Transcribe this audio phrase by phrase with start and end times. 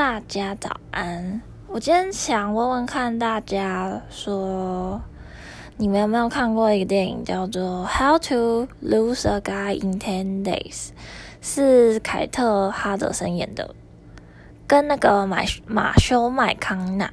[0.00, 1.42] 大家早安。
[1.68, 4.98] 我今天想问问看大家，说
[5.76, 10.88] 你们有没有看过一个电影叫做《How to Lose a Guy in Ten Days》，
[11.42, 13.74] 是凯特哈德森演的，
[14.66, 17.12] 跟那个马马修麦康纳。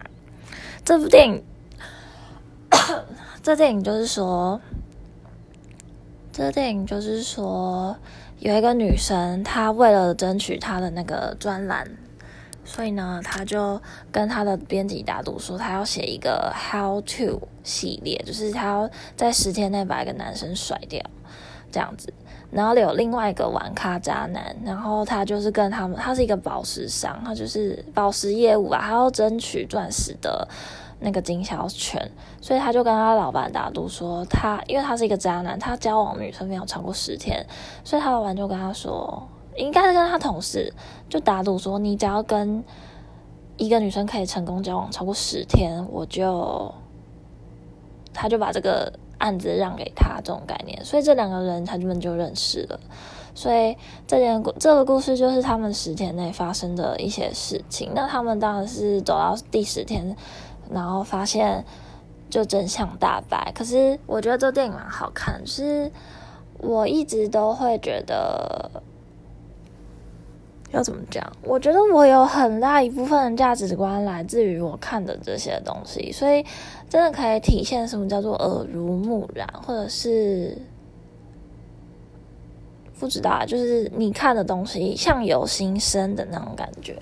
[0.85, 1.43] 这部电影，
[3.43, 4.61] 这电影就是说，
[6.31, 7.97] 这电影就是说。
[8.39, 11.89] 有一个女生，她为了争取她的那个专栏，
[12.67, 13.81] 所以呢，他就
[14.11, 21.01] 跟他的编辑打赌说，他要写一个 How to 系列，就是他要在十天内把一个男生甩掉，
[21.71, 22.13] 这样子。
[22.51, 30.47] 然后有另外一个玩咖渣男，然后他就是跟他们，他是一个宝石商，他就是宝石业务啊，他要争取钻石的。
[30.99, 32.11] 那个经销权，
[32.41, 37.45] 所以他就跟他老板打赌说，他因为他是一个渣男，他交往女生没有超过十天，
[37.83, 40.73] 所以他老板就跟他说，应该是跟他同事
[41.09, 42.63] 就打赌说，你只要跟
[43.57, 46.73] 一个女生可以成功交往超过十天，我就，
[48.13, 52.79] 他就把这个案子让给他这种概念，所以这两个人他们就认识了，
[53.35, 53.75] 所以
[54.07, 60.15] 这件这个故事就是他们十天内发生的一些事情，那他们当然是走到第十天。
[60.69, 61.63] 然后发现
[62.29, 65.89] 就真相大白，可是我觉得这电影蛮好看，是
[66.59, 68.69] 我一直都会觉得
[70.71, 71.25] 要怎么讲？
[71.43, 76.45] 我觉得我有很大一部分的价值观来自于我看的这些东西，所以
[76.89, 80.57] 真的可以体现什么叫做耳濡目染，或者是
[82.99, 86.97] 不知道，就是你看的东西相由心生的那种感觉，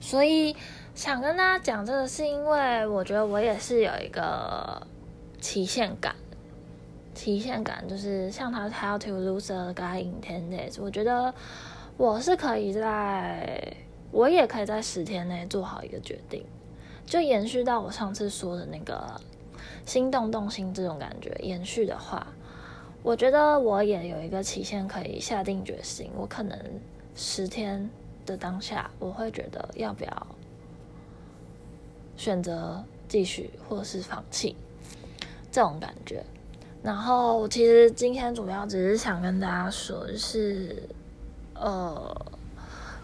[0.00, 0.54] 所以。
[0.92, 4.86] 想跟大家讲这个，是因为我觉得我也是有一个
[5.40, 6.14] 期限感。
[7.14, 11.34] 期限感就是像他 How to lose a guy in ten days，我觉得
[11.96, 13.76] 我是可以在，
[14.10, 16.44] 我也可以在十天内做好一个决定，
[17.04, 19.20] 就延续到我上次说的那个
[19.84, 21.36] 心动动心这种感觉。
[21.42, 22.26] 延续的话，
[23.02, 26.58] 我觉得我也有一个期限可以下定决心，我可能
[27.14, 27.90] 十天
[28.24, 30.26] 的当下，我会觉得要不要。
[32.16, 34.54] 选择继续或是放弃
[35.50, 36.22] 这种感觉，
[36.82, 40.82] 然后其实今天主要只是想跟大家说，就是
[41.54, 42.26] 呃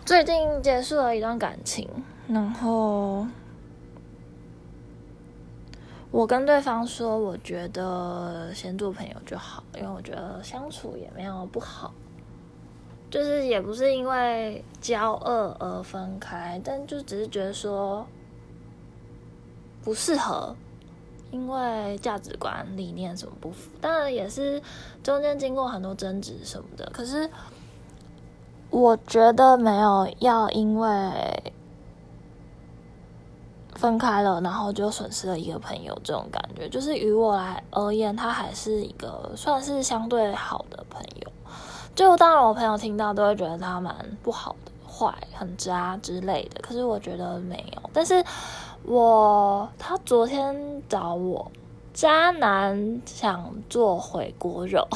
[0.04, 1.88] 最近结束了一段感情，
[2.28, 3.26] 然后
[6.10, 11.92] 我跟对方说，我觉得先做朋友就好，因为我觉得相处也没有不好，
[13.10, 18.06] 就是也不是因为交恶而分开，但就只是觉得说。
[19.84, 20.56] 不适合，
[21.32, 24.62] 因为价值观、理念什么不符，当然也是
[25.03, 26.88] 中间经过很多争执什么的。
[26.92, 27.28] 可是
[28.70, 30.88] 我觉得没有要因为
[33.75, 36.69] 分开了，然后就损失了一个朋友这种感觉。
[36.69, 41.32] 就是于我来而言，他还是一个算是相对好的朋友。
[41.94, 46.60] 就当然，我朋友听到都会觉得他蛮不好的、坏、很渣之类的。
[46.62, 48.25] 可是我觉得没有，但是。
[48.88, 51.50] 我他昨天找我，
[51.92, 54.86] 渣男想做回锅肉，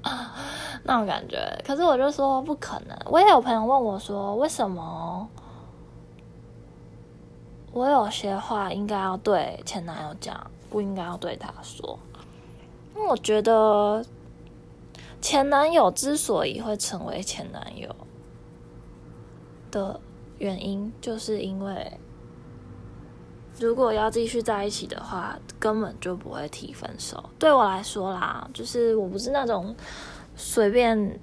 [0.84, 1.38] 那种感觉。
[1.66, 2.96] 可是我就说不可能。
[3.04, 5.28] 我也有朋友问我说，为什么
[7.72, 11.98] 我有些话应该要对前男友讲，不应该要对他说？
[12.96, 14.02] 因为我觉得
[15.20, 17.94] 前男友之所以会成为前男友
[19.70, 20.00] 的
[20.38, 22.00] 原因，就是因为。
[23.60, 27.22] 如果要继续在一起的话，根本就不会提分手。
[27.38, 29.76] 对我来说啦，就是我不是那种
[30.34, 31.20] 随便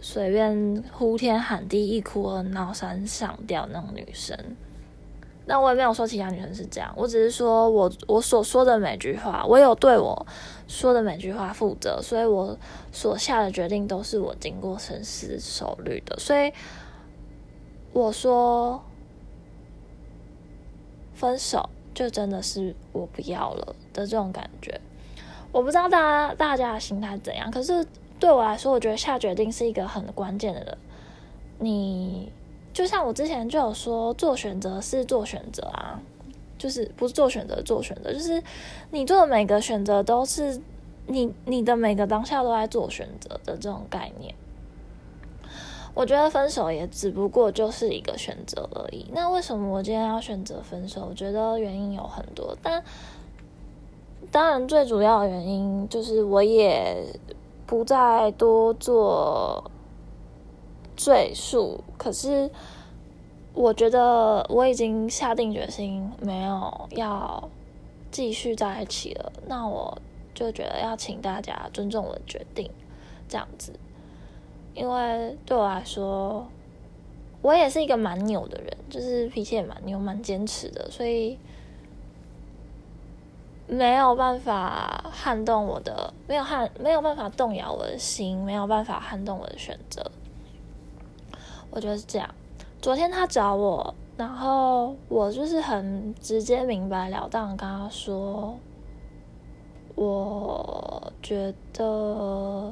[0.00, 4.34] 随便呼天喊地、一哭二闹三上吊那种女生。
[5.46, 10.26] 但我也没有说其他女生是这样，我只是说我我所说的每句话，我有对我
[10.66, 12.56] 说的每句话负责，所以我
[12.92, 16.18] 所下的决定都是我经过深思熟虑的。
[16.18, 16.50] 所以
[17.92, 18.82] 我说。
[21.14, 24.80] 分手就真的是我不要了的这种感觉，
[25.52, 27.50] 我不知道大家大家的心态怎样。
[27.50, 27.86] 可是
[28.18, 30.76] 对我来说，我觉得下决定是一个很关键的。
[31.58, 32.32] 你
[32.72, 36.00] 就像我之前就有说，做选择是做选择啊，
[36.58, 38.42] 就是不是做选择做选择，就是
[38.90, 40.60] 你做的每个选择都是
[41.06, 44.34] 你你的每个当下都在做选择的这种概念。
[45.94, 49.06] 我觉得分手也只不过就是一个选择而已。
[49.12, 51.06] 那为什么我今天要选择分手？
[51.08, 52.82] 我觉得原因有很多，但
[54.32, 56.96] 当然最主要的原因就是我也
[57.64, 59.70] 不再多做
[60.96, 61.80] 赘述。
[61.96, 62.50] 可是
[63.52, 67.48] 我觉得我已经下定决心没有要
[68.10, 69.96] 继续在一起了，那我
[70.34, 72.68] 就觉得要请大家尊重我的决定，
[73.28, 73.72] 这样子。
[74.74, 76.46] 因为对我来说，
[77.42, 81.38] 我也是一个蛮扭的人，就是脾气也蛮扭、蛮坚持的，所以。
[83.66, 90.04] 没有办法撼动我的，没有撼，没有办法动摇我的心，没有办法撼动我的选择。
[91.70, 92.28] 我觉得是这样。
[92.82, 98.54] 昨天他找我，然后我就是很直接、明白了当跟他说，
[99.94, 102.70] 我觉得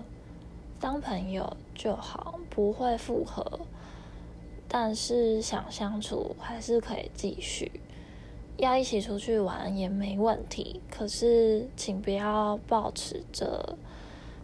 [0.78, 3.58] 当朋友就好，不会复合，
[4.69, 7.73] 但是想相处还是可以继续。
[8.56, 13.76] 要一起出去玩也没问题，可是请不要保持着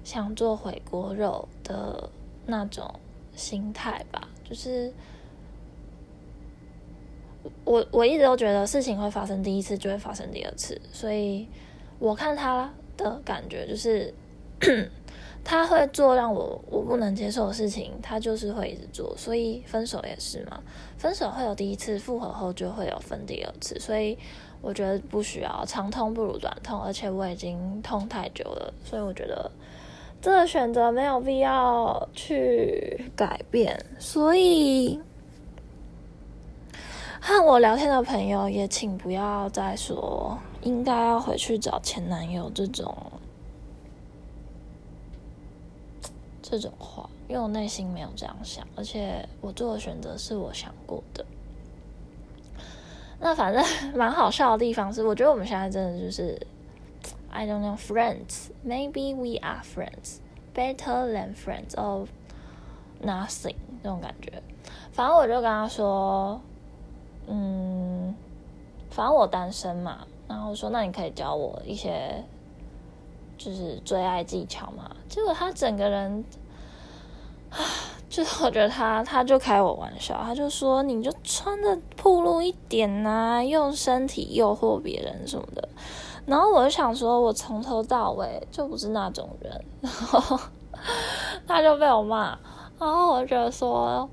[0.03, 2.11] 想做回锅肉的
[2.47, 2.93] 那种
[3.37, 4.29] 心态吧。
[4.43, 4.93] 就是
[7.65, 11.47] 我我一直都觉得事情会发生第一次就会发生第二次，所以
[12.01, 14.13] 我看他的感觉就是。
[15.45, 20.61] 他会做让我我不能接受的事情，他就是会一直做，所以分手也是嘛。
[20.99, 24.19] 分手会有第一次，复合后就会有分第二次，所以
[24.61, 29.51] 我觉得不需要长痛不如短痛，而且我已经痛太久了，所以我觉得
[30.21, 33.83] 这个选择没有必要去改变。
[33.99, 35.01] 所以
[37.21, 42.95] 和我聊天的朋友也请不要再说应该要回去找前男友这种。
[46.51, 51.23] 这种话，因为我内心没有这样想，而且我做的选择是我想过的。
[53.21, 53.63] 那反正
[53.95, 56.41] 蛮好笑的地方是，我觉得我们现在真的就是
[57.29, 60.21] ，I don't know friends, maybe we are friends,
[60.55, 62.09] better than friends of
[63.05, 64.43] nothing 那种感觉。
[64.91, 66.41] 反正我就跟他说，
[67.27, 68.15] 嗯，
[68.91, 72.25] 反正我单身嘛，然后说那你可以教我一些。
[73.41, 76.25] 就是追爱技巧嘛，结果他整个人，
[77.51, 77.59] 啊
[78.09, 85.69] 就是我觉得他他就开我玩笑，他就说你就穿的暴露一点呐，用身体诱惑别人什么的，
[86.25, 90.41] 然后我就想说，我从头到尾就不是那种人，然 后
[91.47, 92.37] 他就被我骂，
[92.79, 94.09] 然后我就觉得说，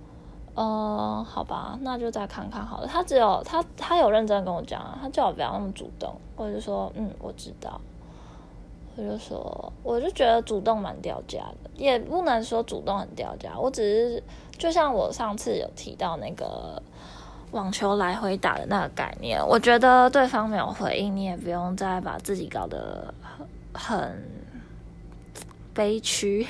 [0.55, 2.87] 嗯，好吧，那就再看看好了。
[2.87, 7.79] 他只有他他有认真跟我讲，他叫我不要那么主动，我就说，嗯，我知道。
[8.97, 13.51] 我就说，我就觉得主动蛮掉价的，也不能说主动很掉价。
[13.59, 14.23] 我只是
[14.57, 16.81] 就像我上次有提到那个
[17.51, 23.13] 网球来回打的那个概念，我觉得对方没有回应，你也不用再把自己搞得
[23.73, 24.23] 很
[25.73, 26.47] 悲屈，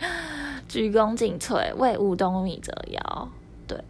[0.68, 3.28] 鞠躬尽瘁，为五斗米折腰。
[3.66, 3.82] 对，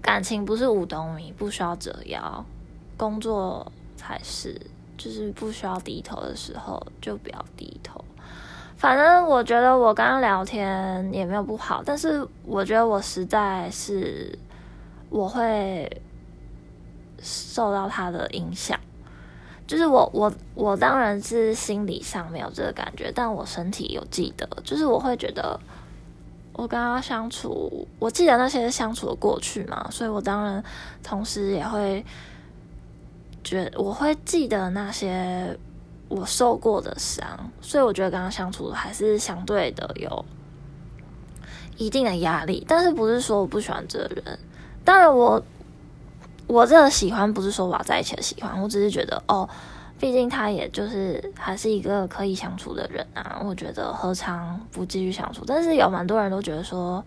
[0.00, 2.42] 感情不是五斗米，不需要折腰，
[2.96, 4.58] 工作才是。
[4.96, 8.04] 就是不需要低头的时候就不要低头。
[8.76, 14.38] 反正我觉得我刚刚聊天也没有不好，但是我觉得我实在是
[15.08, 15.90] 我会
[17.18, 18.78] 受到他的影响。
[19.66, 24.46] 就是我我我当然是心理上没有这个感觉，但我身体有记得。
[24.62, 25.58] 就是我会觉得
[26.52, 30.62] 我跟他相处，我记得那些相处的过去嘛，所以我当然
[31.02, 32.04] 同时也会。
[33.44, 35.56] 觉我会记得那些
[36.08, 37.22] 我受过的伤，
[37.60, 40.24] 所以我觉得跟他相处还是相对的有
[41.76, 42.64] 一定的压力。
[42.66, 44.38] 但是不是说我不喜欢这个人？
[44.84, 45.42] 当然，我
[46.46, 49.48] 我这个喜欢不是说我要在一起的喜欢，我只是觉得哦，
[50.00, 53.40] 毕竟他也就是还是一个可以相处的人啊。
[53.44, 55.44] 我觉得何尝不继续相处？
[55.46, 57.04] 但是有蛮多人都觉得说，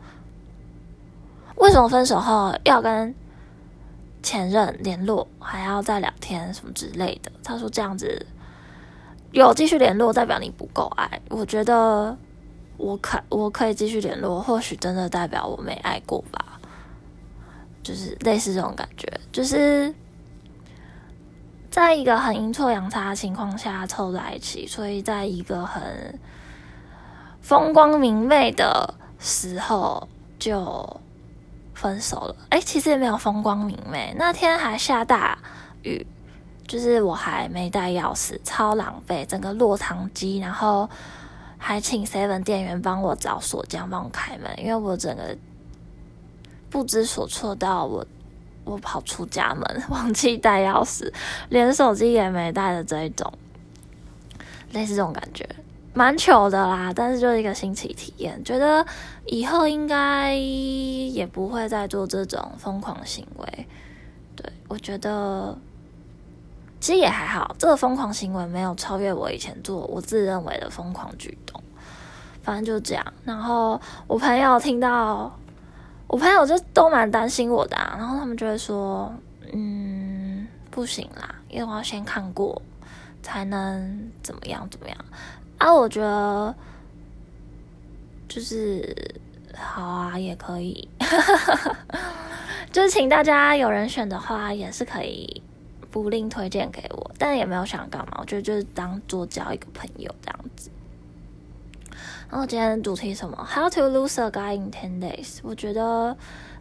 [1.55, 3.13] 为什么分手后要跟？
[4.23, 8.25] 前任联络还要再聊天什么之类的，他说这样子
[9.31, 11.21] 有继续联络代表你不够爱。
[11.29, 12.17] 我觉得
[12.77, 16.59] 我可我可以继续联络，或许真的代表我没爱过吧，
[17.81, 19.93] 就是类似这种感觉，就是
[21.69, 26.19] 在一个很阴错阳差的情况下凑在一起，所以在一个很
[27.39, 30.07] 风光明媚的时候
[30.37, 30.99] 就。
[31.77, 33.77] 分手了，哎，其实也没有风光明。
[33.87, 35.37] 媚，那天还下大
[35.83, 36.05] 雨，
[36.67, 40.89] 就是我还没带钥匙，超狼狈，整个落汤鸡，然后
[41.57, 45.37] 还请 seven 店员帮我找锁匠帮我开门，因为我整个
[46.69, 48.05] 不知所措到我
[48.65, 51.13] 我跑出家门， 忘记带钥匙，
[51.49, 53.31] 连手机也没带的这一种，
[54.71, 55.47] 类似这种感觉，
[55.97, 58.85] 蛮糗的啦，但是就是一个新奇体验，觉得
[59.25, 63.67] 以后应该也不会再做这种疯狂行为。
[64.35, 65.57] 对我觉得
[66.79, 71.59] 其实也还好，这个疯狂行为没有超越我以前做我自认为的疯狂举动。
[72.43, 75.35] 反正就这样，然后我朋友听到，
[76.05, 79.11] 我朋友就都蛮担心我的，然后他们就会说，
[79.51, 82.61] 嗯，不行啦，因为我要先看过，
[83.23, 84.97] 才能怎么样怎么样。
[85.57, 86.55] 啊，我觉得
[88.27, 89.19] 就是
[89.55, 90.87] 好啊，也可以，
[92.71, 95.41] 就是请大家有人选的话，也是可以
[95.89, 100.69] 不吝推荐给我，但也没有想干嘛，我觉得就是当做交一个朋友这样子。
[102.29, 105.39] 然后今天的主题什么？How to lose a guy in ten days？
[105.41, 106.15] 我觉得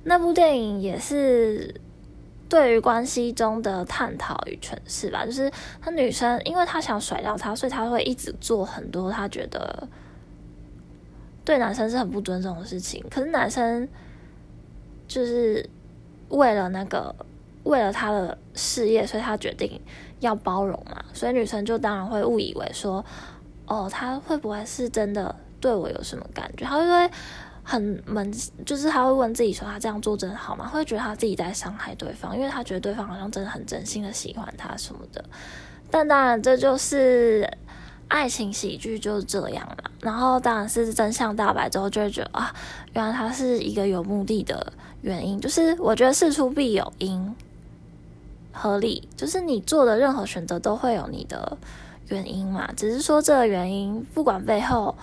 [0.04, 1.74] 那部电影也是
[2.48, 5.24] 对于关系中的探讨与诠释吧。
[5.24, 5.50] 就是
[5.80, 9.88] 他女生，因为她想甩掉他，所以她会一直做很多她觉得
[11.44, 13.04] 对男生是很不尊重的事情。
[13.10, 13.88] 可是男生
[15.06, 15.68] 就是
[16.28, 17.14] 为了那个，
[17.64, 19.80] 为了他的事业，所以他决定
[20.20, 21.04] 要包容嘛。
[21.12, 23.04] 所以女生就当然会误以为说，
[23.66, 25.34] 哦，他会不会是真的？
[25.58, 26.66] 对我有什么感觉？
[26.66, 27.10] 他会会
[27.68, 28.32] 很闷，
[28.64, 35.24] 就是他会问自己说：“他这样做真的好吗？”会觉得他自己在伤害对方，因为他觉得对方好像真的很真心的喜欢他什么的。
[35.90, 37.44] 但当然，这就是
[38.06, 39.90] 爱情喜剧就是这样嘛。
[40.00, 42.54] 然后，当然是真相大白之后，就觉得啊，
[42.92, 45.40] 原来他是一个有目的的原因。
[45.40, 47.34] 就是我觉得事出必有因，
[48.52, 49.08] 合理。
[49.16, 51.58] 就是你做的任何选择都会有你的
[52.10, 52.70] 原因嘛。
[52.76, 54.94] 只是说这个原因，不管背后。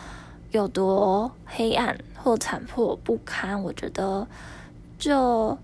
[0.51, 4.25] 有多黑暗或残破不堪，我觉得
[4.97, 5.57] 就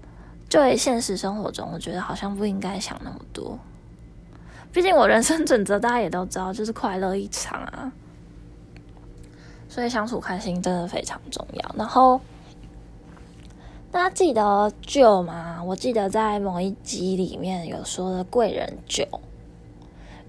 [0.49, 3.57] 就在现实生活中，我觉得好像不应该想那么多。
[4.73, 7.91] 毕竟我人生准则大家也都知道，就是快乐一场啊。
[9.69, 11.75] 所以相处开心真的非常重要。
[11.77, 12.19] 然后
[13.89, 15.63] 大家记得酒吗？
[15.63, 19.07] 我记得在某一集里面有说的贵人酒，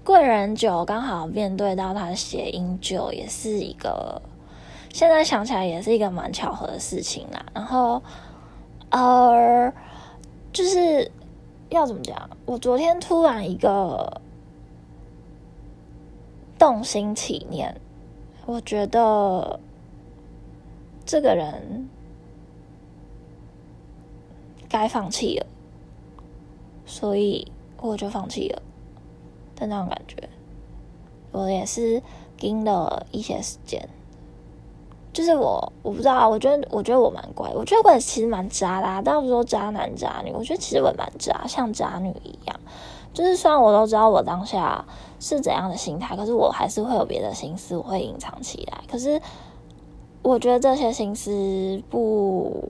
[0.03, 4.21] 贵人酒刚好面对到它的谐音酒，也是一个。
[4.93, 7.45] 现在想起来也是一个蛮巧合的事情啦。
[7.53, 8.01] 然后，
[8.89, 9.73] 呃，
[10.51, 11.09] 就是
[11.69, 12.29] 要怎么讲？
[12.45, 14.21] 我昨天突然一个
[16.59, 17.79] 动心起念，
[18.45, 19.59] 我觉得
[21.05, 21.89] 这个人
[24.69, 25.47] 该放弃了，
[26.85, 27.49] 所以
[27.81, 28.61] 我就放弃了
[29.55, 30.29] 的那种感觉。
[31.31, 32.03] 我也是
[32.37, 33.89] 盯了一些时间。
[35.13, 42.59] 就是我，我不知道，我觉得，我觉得我蛮乖，我觉得我其实蛮渣的，但不说渣男渣女，我觉得其实我蛮渣，像渣女一样。
[43.13, 44.85] 就是虽然我都知道我当下
[45.19, 48.81] 是怎样的心态，可是我还是会有别的心思，我会隐藏起来。
[48.89, 49.21] 可是
[50.21, 52.63] 我觉得这些心思不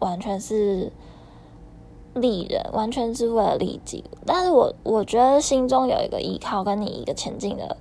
[0.00, 0.90] 完全是
[2.14, 4.02] 利人，完全是为了利己。
[4.24, 7.76] 但是我我觉得心中有一个依靠，跟你一个前进的。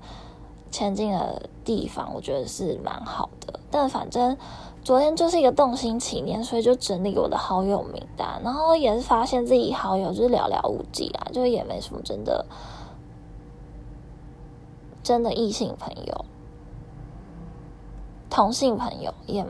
[0.69, 3.59] 前进的地方，我觉得是蛮好的。
[3.71, 4.37] 但反正
[4.83, 12.45] 昨天就是一个动心起念，所以就整理我的好友名单，然后也是发现自己好友就是寥寥无几啦，就也没什么真的
[15.01, 16.25] 真的异性朋友，
[18.29, 19.45] 同性朋友也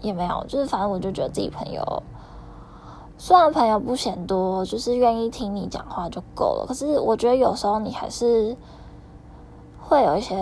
[0.00, 0.44] 也没有。
[0.48, 2.02] 就是反正我就觉得自己朋友，
[3.18, 6.66] 虽然朋友不嫌多，就是愿意听你讲话就够了。
[6.66, 8.56] 可是我觉得有时候你还是。
[9.80, 10.36] 会有一些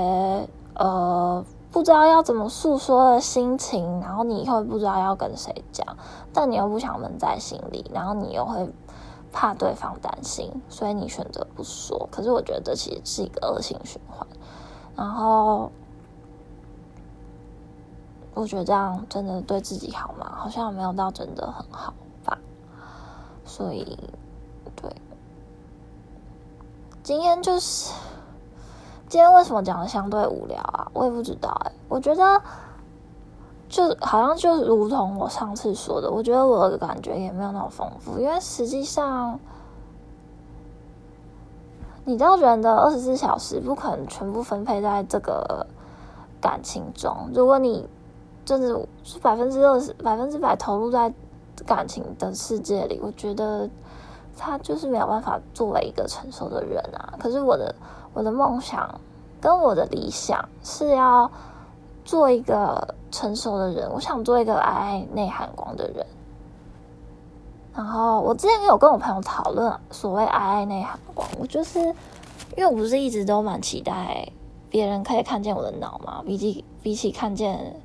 [0.75, 1.45] 呃
[1.77, 5.87] 不知道要怎么诉说的心情，然后你会不知道要跟谁讲，
[6.33, 8.67] 但你又不想闷在心里，然后你又会
[9.31, 12.09] 怕对方担心，所以你选择不说。
[12.11, 14.27] 可是我觉得这其实是一个恶性循环，
[14.97, 15.71] 然后
[18.33, 20.33] 我觉得这样真的对自己好吗？
[20.35, 21.93] 好像没有到真的很好
[22.25, 22.39] 吧。
[23.45, 23.99] 所以，
[24.75, 24.91] 对，
[27.03, 27.93] 今天就是。
[29.09, 30.91] 今天为什么讲的相对无聊啊？
[30.93, 31.73] 我也不知道哎。
[31.89, 32.43] 我觉得
[33.69, 39.39] 就好像就如同我上次说的，我觉得我的感觉也没有那么丰富，因为实际上，
[42.05, 45.65] 你知道人的二十四小时不可能全部分配在这个
[46.41, 47.31] 感情中。
[47.33, 47.89] 如果你
[48.45, 51.15] 真的是百分之二十、百分之百投入在
[51.65, 53.71] 感情的世界里，我觉得
[54.37, 57.15] 他就是没有办法作为一个成熟的人啊。
[57.21, 57.73] 可是我的。
[58.17, 58.99] 我的梦想
[59.43, 61.31] 跟我的理想是要
[62.03, 66.07] 做一个成熟的人，我想做一个爱内涵光的人。
[67.75, 71.95] 然后我之前有跟我朋友讨论所谓爱爱内涵光，我就是因
[72.57, 74.27] 为我不是一直都蛮期待
[74.71, 77.79] 别人可以看见我的脑嘛，比起比起看见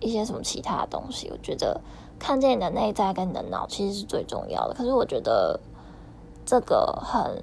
[0.00, 1.78] 一些什么其他的东西，我觉得
[2.18, 4.72] 看见你的内在跟你的脑其实是最重要的。
[4.72, 5.60] 可是我觉得
[6.46, 7.38] 这个很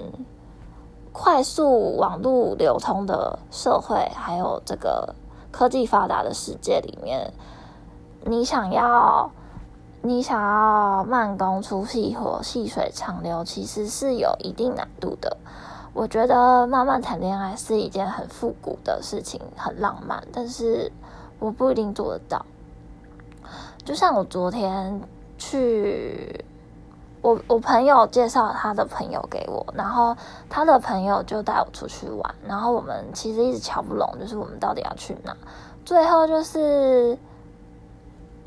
[1.14, 5.16] 快速网络流通的社会，还有这个
[5.52, 7.32] 科技发达的世界里面，
[8.26, 9.32] 你想要。
[10.06, 15.38] 你想要慢工出细活、细水长流，其实是有一定难度的。
[15.94, 20.92] 我觉得慢慢谈恋爱是一件很复古的事情，很浪漫，但是
[21.40, 22.46] 我不一定做得到。
[23.86, 25.02] 就像我昨天
[25.38, 26.44] 去，
[27.24, 30.16] 我我朋友介绍他的朋友给我，然后
[30.48, 35.36] 他的朋友就带我出去玩，然后我们其实一直瞧不拢，就是我们到底要去哪。
[35.84, 37.18] 最后就是，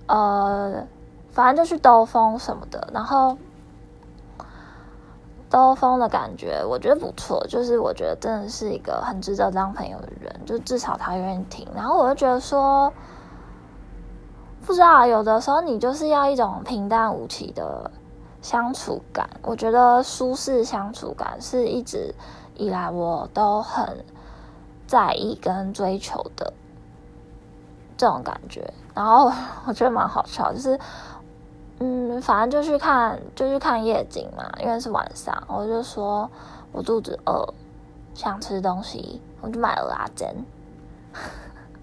[0.06, 0.87] 呃。
[1.33, 3.37] 反正就去兜风什么的，然后
[5.50, 11.68] 兜风的感觉我觉得不错，就是我觉得真的是一个很值得当朋友的人，就至少他愿意听。
[11.75, 12.90] 然后我就觉得说，
[14.64, 17.90] 不知道有的时候你就是要一种平淡无奇的
[18.46, 22.14] 相处感，我觉得舒适相处感是一直
[22.54, 24.04] 以来我都很
[24.86, 26.52] 在意跟追求的
[27.96, 28.72] 这种感觉。
[28.94, 29.32] 然后
[29.66, 30.78] 我觉得蛮好笑，就是。
[31.78, 35.42] 嗯，反正就去看，就去看夜景嘛，因为是晚上。
[35.46, 36.30] 我就说
[36.72, 37.52] 我肚子饿，
[38.14, 40.46] 想吃东西，我就买了阿珍。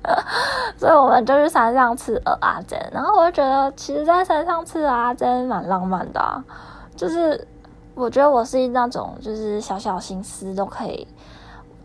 [0.77, 2.79] 所以我们就去山上吃鹅阿珍。
[2.91, 6.43] 然后我就觉得，其实，在山上吃阿珍蛮浪漫的。
[6.95, 7.47] 就是
[7.95, 11.07] 我觉得我是那种，就是小小心思都可以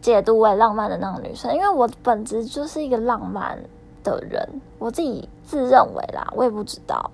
[0.01, 3.59] 解读为浪漫的那种女生，因为我本质就是一个浪漫
[4.05, 7.11] 的人，我自己自认为啦，我也不知道。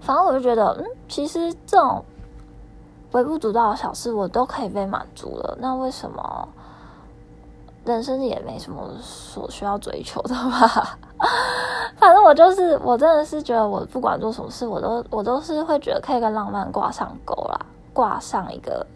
[0.00, 2.04] 反正我就觉得，嗯，其实这种
[3.12, 5.58] 微不足道的小事，我都可以被满足了。
[5.60, 6.48] 那为什么
[7.86, 10.98] 人生也没什么所需要追求的吧？
[11.96, 17.58] 反正我就是，我真的是觉得，我不管做什么事，我都我都是会觉得可以跟浪漫挂上钩啦，
[17.94, 18.86] 挂上一个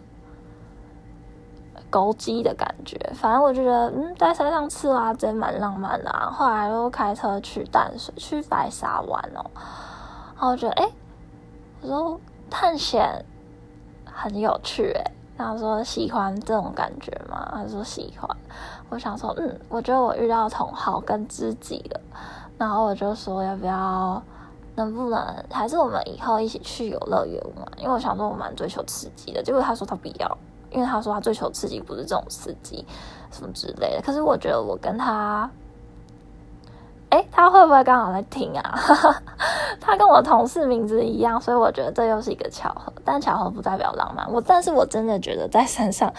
[1.88, 2.99] 钩机的感觉。
[3.14, 6.11] 反正我就觉得，嗯，在山上吃啊，真蛮浪漫的。
[6.33, 9.45] 后来又开车去淡水，去白沙湾哦。
[10.35, 10.91] 然后觉得，哎，
[11.83, 13.25] 我说探险
[14.05, 17.51] 很有趣，哎，他说喜欢这种感觉吗？
[17.55, 18.29] 他说喜欢。
[18.90, 22.00] 我想说，嗯，我觉得我遇到同好跟知己了。
[22.59, 24.22] 然后我就说，要不要，
[24.74, 27.66] 能不能，还是我们以后一起去游乐园玩？
[27.79, 29.42] 因为我想说，我蛮追求刺激的。
[29.42, 30.38] 结果他说他不要，
[30.70, 32.85] 因为他说他追求刺激不是这种刺激，
[33.31, 34.03] 什么之类的。
[34.03, 35.50] 可是我觉得我跟他。
[37.11, 38.79] 哎，他会不会刚好在听啊？
[39.81, 42.92] 他跟我同事名字一样，所以我觉得这又是一个巧合。
[43.05, 44.31] 但巧合不代表浪漫。
[44.33, 46.12] 我，但是我真的觉得在山上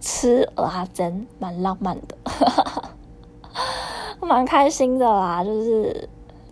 [0.00, 2.16] 吃阿珍蛮浪漫的，
[4.20, 5.42] 蛮开心的啦。
[5.42, 6.06] 就是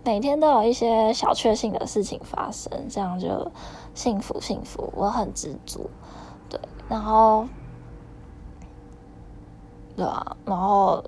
[0.05, 3.52] 每天都有一些小确幸的事情发生，这样就
[3.92, 4.90] 幸福幸福。
[4.96, 5.90] 我很知足，
[6.48, 7.46] 对，然后
[9.94, 11.05] 对啊，然后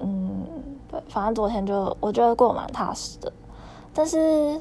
[0.00, 0.75] 嗯。
[1.08, 3.32] 反正昨天就我觉得过蛮踏实的，
[3.92, 4.60] 但是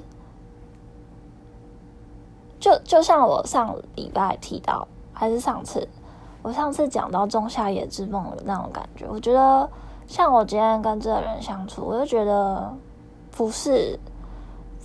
[2.60, 5.88] 就就像我上礼拜提到，还是上次
[6.42, 9.70] 我上次讲到《仲夏夜之梦》的那种感觉，我觉得
[10.08, 12.74] 像我今天跟这个人相处，我就觉得
[13.32, 14.00] 不是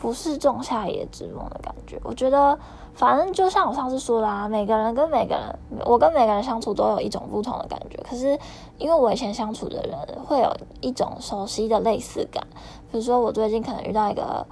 [0.01, 2.59] 不是《仲夏夜之梦》的感觉，我觉得。
[2.93, 7.97] 反正就像我上次说啦，每个人跟每个人，我跟每个人相处都有一种不同的感觉。
[8.07, 8.39] 可是
[8.79, 12.45] 因为我以前相处的人会有一种熟悉的类似感，
[12.91, 14.45] 比如说我最近可能遇到一个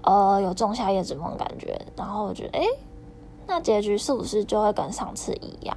[0.00, 2.64] 呃有仲夏夜之梦感觉，然后我觉得哎，
[3.46, 5.76] 那结局是不是就会跟上次一样？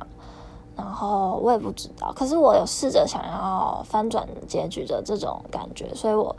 [0.76, 6.36] 然后我也不知道，可是我有试着想要翻转结局的这种感觉，所以我。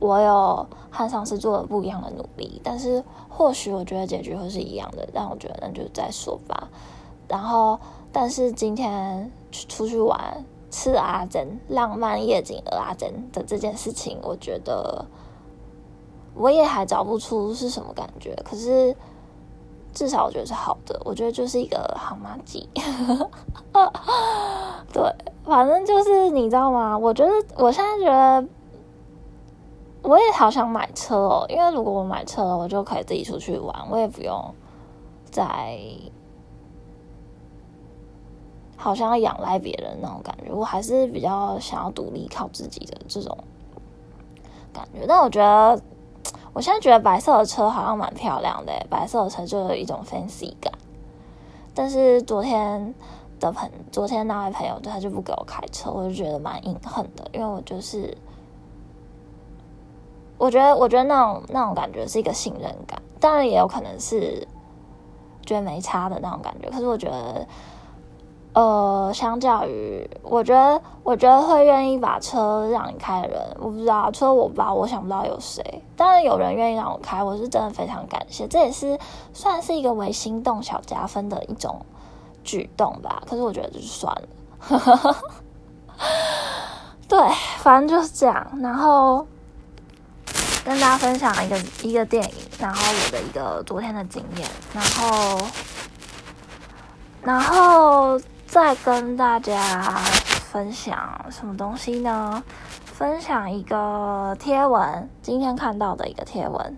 [0.00, 6.68] 我有和上次做了不一样的努力，但是或许我觉得结局会是一样的，但我觉得那就再说吧。
[7.28, 7.78] 然后，
[8.12, 15.06] 但是今天出去玩吃阿珍浪漫夜景的阿珍的这件事情，我觉得
[16.34, 18.34] 我也还找不出是什么感觉。
[18.44, 18.94] 可是
[19.94, 22.68] 至少我觉得是好的，我觉得就是一个好妈鸡。
[24.92, 25.02] 对，
[25.44, 26.98] 反正就是你知道吗？
[26.98, 28.46] 我觉得我现在觉得。
[30.04, 34.54] 我也好想买车哦，因为如果我买车了，我就可以自己出去玩，我也不用
[35.30, 35.78] 再
[38.76, 40.52] 好像要仰赖别人那种感觉。
[40.52, 43.36] 我还是比较想要独立靠自己的这种
[44.72, 45.06] 感觉。
[45.08, 45.80] 但我觉得，
[46.52, 50.72] 我现在觉得白色的车好像蛮漂亮的，白色的车就有一种 fancy 感。
[51.74, 52.94] 但是昨天。
[53.40, 58.16] 的朋，昨天那位朋友他就不给我开车，我就觉得蛮隐恨的，因为我就是，
[60.44, 64.46] 我觉得我觉得那种那种感觉是一个信任感，当然也有可能是
[65.46, 67.46] 觉得没差的那种感觉，可是我觉得。
[68.52, 75.82] 呃，相较于，我觉得，我觉得会愿意把车让你开的人，我不知道，除了我吧，我想不到有谁。
[75.96, 78.96] 当然有人愿意让我开，我是真的非常感谢，这也是
[79.32, 81.84] 算是一个为心动小加分的一种
[82.44, 83.24] 举动吧。
[83.26, 84.14] 可是我觉得就是算
[84.68, 85.16] 了，
[87.08, 87.18] 对，
[87.58, 88.46] 反正就是这样。
[88.62, 89.26] 然后
[90.64, 95.46] 跟大家分享一个一个电影，然后我的一个昨天的经验，然后，
[97.22, 98.20] 然后。
[98.46, 99.82] 再跟大家
[100.52, 102.40] 分享什么东西呢？
[102.84, 106.76] 分享一个贴文，今天看到的一个贴文。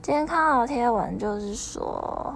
[0.00, 2.34] 今天看到的贴文就是说，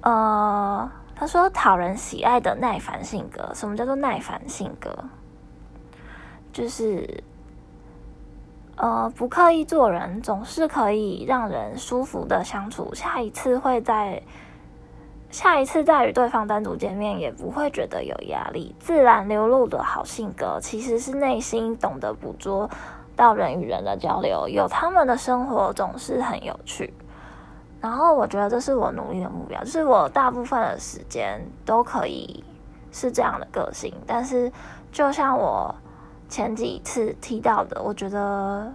[0.00, 3.52] 呃，他说讨人喜爱的耐烦性格。
[3.54, 5.04] 什么叫做耐烦性格？
[6.50, 7.22] 就是，
[8.80, 12.94] 呃，不刻意做人，总是可以让人舒服的相处。
[12.94, 14.22] 下一次会在。
[15.30, 22.68] 下一次再与对方单独见面，也不会觉得有压力，自然流露的好性格，其实是内心懂得捕捉
[23.14, 26.92] 到人与人的交流，有他们的生活总是很有趣。
[27.80, 32.42] 然后我觉得这是我努力的目标，就是我大部分的时间都可以
[32.90, 33.94] 是这样的个性。
[34.08, 34.50] 但是
[34.90, 35.72] 就像我
[36.30, 38.72] 前几次提到的，我觉得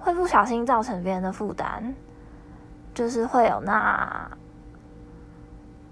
[0.00, 1.94] 会不小心造成别人的负担，
[2.92, 4.28] 就是会有那。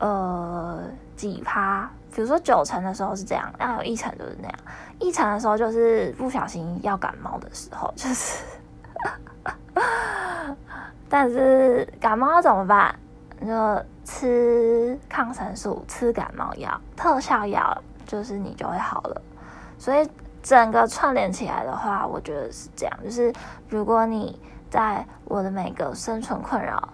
[0.02, 0.82] 呃，
[1.14, 4.58] 几趴，比如说九成的时候是这样，然后有一成就是那样，
[4.98, 8.42] 一成的时候就是不小心要感冒的时候，就是，
[11.06, 12.98] 但是感冒怎么办？
[13.46, 17.76] 就吃抗生素，吃感冒药，特效药，
[18.06, 19.20] 就是你就会好了。
[19.76, 20.08] 所以
[20.42, 23.32] 整个串联起来的话，我觉得是这样，就是
[23.68, 26.88] 如果你在我的每个生存困扰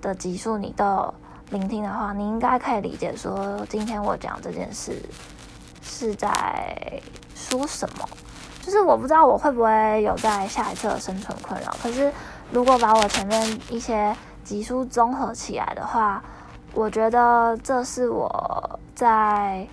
[0.00, 1.12] 的集数，你都。
[1.50, 5.02] 聆听的话，你应该可以理解说，今天我讲这件事
[5.80, 7.00] 是在
[7.34, 8.06] 说什么。
[8.60, 11.74] 就是我不知道我会不会有在下一次的生存困扰。
[11.82, 12.12] 可是
[12.52, 16.22] 如果把我前面一些集数综合起来的话，
[16.74, 19.66] 我觉得这是我在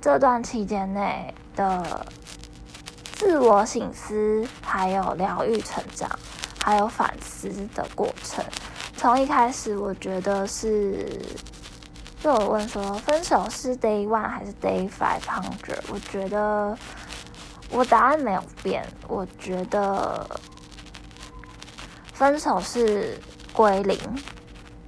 [0.00, 2.06] 这段期间内的
[3.16, 6.08] 自我醒思，还有疗愈成长，
[6.62, 8.44] 还有反思的过程。
[8.94, 11.18] 从一开始，我觉得是，
[12.20, 15.80] 就我问说，分手是 day one 还是 day five hundred？
[15.90, 16.76] 我觉得
[17.70, 20.24] 我答案没有变，我觉得
[22.12, 23.18] 分手是
[23.54, 23.98] 归零。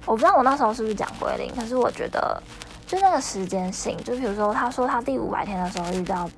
[0.05, 2.41] 我不知道我那时候是不是讲归零，可是我觉得
[2.85, 6.29] 就那个时间性，就比如说他说他第五百天的时候遇到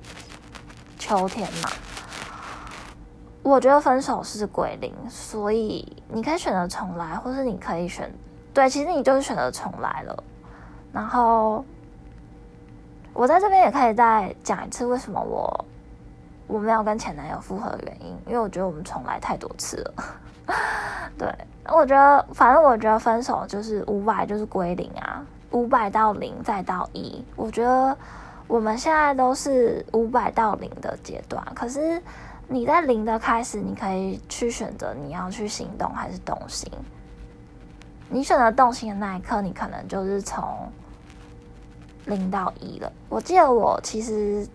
[1.02, 1.68] 秋天嘛。
[3.42, 8.08] 我觉得分手是归零，所以你可以选择重来，或是你可以选
[8.54, 10.24] 对，其实你就是选择重来了。
[10.92, 11.64] 然后
[13.12, 15.64] 我在这边也可以再讲一次，为什么我
[16.46, 20.54] 我没有跟前男友复合的原因，因为我觉得我们重来太多次了。
[21.18, 21.28] 对，
[21.66, 27.96] 我觉得反正我觉得分手就是五百就是归零啊，五百到零再到一，我觉得
[28.52, 32.02] 我们现在都是五百到零的阶段，可是。
[32.48, 36.70] 你在零的开始，你可以去选择你要去行动还是动心。
[38.10, 40.70] 你选择动心的那一刻，你可能就是从
[42.04, 42.92] 零到一了。
[43.08, 44.46] 我记得我其实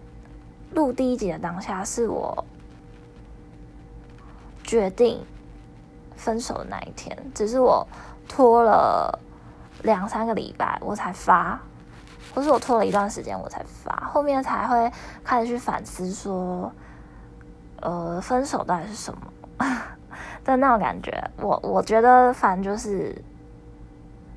[0.73, 2.45] 录第一集的当下，是我
[4.63, 5.19] 决定
[6.15, 7.87] 分手的那一天，只是我
[8.27, 9.17] 拖了
[9.81, 11.59] 两三个礼拜我才发，
[12.37, 14.91] 或是我拖了一段时间我才发，后面才会
[15.23, 16.71] 开始去反思说。
[17.79, 19.19] 呃，分手到底是什么
[20.43, 21.11] 的那种感觉？
[21.39, 23.15] 我我觉得，反正就是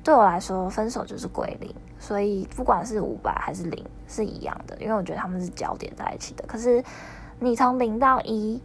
[0.03, 1.73] 对我来说，分手就是归零。
[1.99, 6.43] 所以不管是五百还是零，是一样的，因为我觉得他们是交叠在一起的。
[6.47, 6.83] 可是
[7.39, 8.61] 你从零到一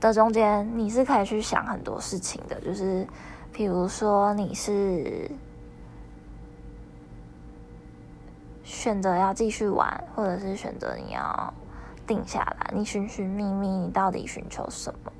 [0.00, 2.60] 的中间，你是可以去想很多事情的。
[2.60, 3.04] 就是
[3.52, 5.28] 比如说，你是
[8.66, 11.54] 选择要继续玩，或者是选择你要。
[12.06, 15.10] 定下来，你寻寻觅觅，你到底寻求什么？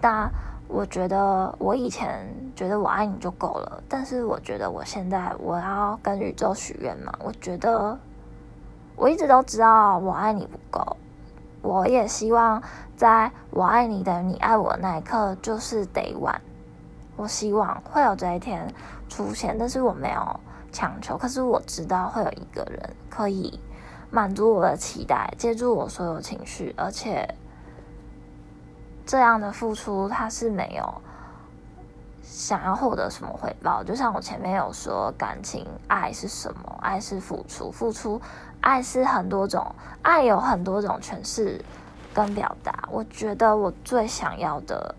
[0.00, 0.28] 但
[0.66, 7.12] 我觉得，我以前觉得我爱你就够了，但是我觉得我现在我要跟宇宙许愿嘛。
[7.22, 7.96] 我觉得
[8.96, 10.96] 我一直都知道我爱你不够，
[11.62, 12.60] 我也希望
[12.96, 16.40] 在我爱你的你爱我那一刻就是得晚。
[17.14, 18.66] 我希望会有这一天
[19.08, 20.40] 出现，但是我没有
[20.76, 23.58] 强求，可是我知道会有一个人可以
[24.10, 27.34] 满足我的期待，接住我所有情绪，而且
[29.06, 31.00] 这样的付出他是没有
[32.22, 33.82] 想要获得什么回报。
[33.82, 36.78] 就像我前面有说，感情爱是什么？
[36.82, 38.20] 爱是付出，付出
[38.60, 41.64] 爱是很多种，爱有很多种诠释
[42.12, 42.86] 跟表达。
[42.92, 44.94] 我觉得我最想要的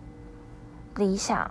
[0.96, 1.48] 理想。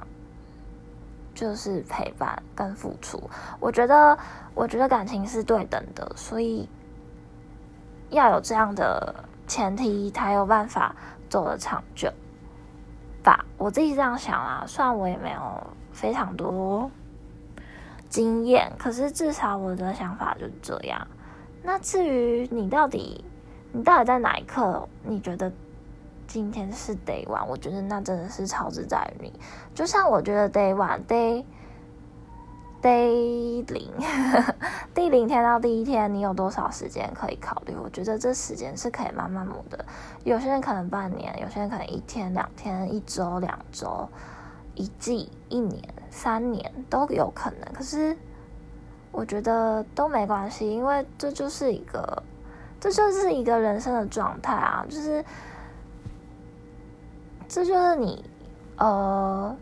[1.37, 3.21] 就是陪伴跟付出，
[3.59, 4.17] 我觉得，
[4.55, 6.67] 我觉得感情是对等的，所以
[8.09, 9.13] 要有这样的
[9.45, 10.95] 前提，才有办法
[11.29, 12.11] 走得长久
[13.21, 13.45] 吧。
[13.55, 16.89] 我自己这样想啊，虽然我也没有非常多
[18.09, 21.07] 经验，可是至少我的想法就是这样。
[21.61, 23.23] 那至于你到底，
[23.71, 25.51] 你到底在哪一刻，你觉得？
[26.27, 29.39] 今天是 day one，我觉得那真的是超自在于你。
[29.73, 31.43] 就像我觉得 day one day
[32.81, 33.89] day 零
[34.93, 37.73] 第零天到第一天，你有多少时间可以考虑？
[37.81, 39.83] 我觉得这时间是可以慢慢磨的。
[40.25, 44.07] 有些人可能半年，有些人可能一天、两天、一周、两周、
[44.75, 47.73] 一季、一年、三年都有可能。
[47.73, 48.15] 可是
[49.11, 52.21] 我觉得都没关系，因为这就是一个，
[52.79, 55.23] 这就是一个人生的状态啊，就是。
[57.47, 58.23] 这就是你，
[58.77, 59.55] 呃，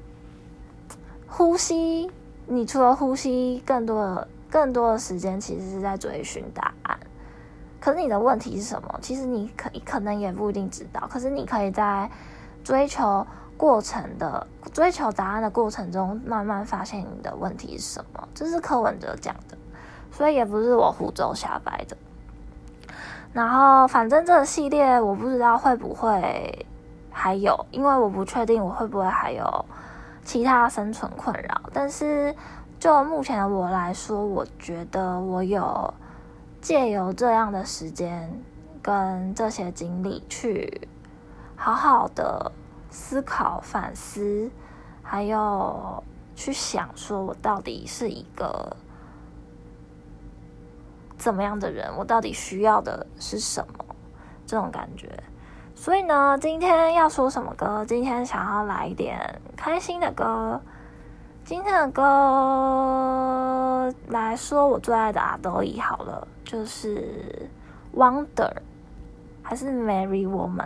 [1.28, 2.12] 呼吸。
[2.48, 7.00] 你除了呼吸，更多的、更多的时间其实是在追寻答案。
[7.80, 9.00] 可是你的问题是什么？
[9.02, 11.08] 其实你可可能也不一定知道。
[11.12, 12.10] 可是你可以在
[12.64, 13.26] 追求
[13.58, 18.28] 过程的、追求答案的过程中，慢慢发现你的问题是什么。
[18.36, 19.58] 这是柯文哲讲的，
[20.12, 21.98] 所以也不是我胡诌瞎掰的。
[23.34, 26.66] 然后，反正这个系列我不知道会不会。
[27.18, 29.66] 还有，因为我不确定我会不会还有
[30.26, 32.36] 其他生存困扰，但是
[32.78, 35.94] 就目前的我来说，我觉得我有
[36.62, 38.30] 借由这样的时间
[38.82, 40.90] 跟这些经历，去
[41.56, 42.52] 好好的
[42.90, 44.52] 思考、反思，
[45.02, 46.04] 还有
[46.36, 48.76] 去想，说我到底是一个
[51.18, 53.86] 怎么样的人，我到底需要的是什么，
[54.46, 55.24] 这种感觉。
[55.86, 57.86] 所以呢，今天要说什么歌？
[57.88, 60.60] 今天想要来一点开心的歌。
[61.44, 67.48] 今天的歌来说，我最爱的阿德伊好了，就是
[67.96, 68.26] 《Wonder》
[69.44, 70.66] 还是《Marry Woman》？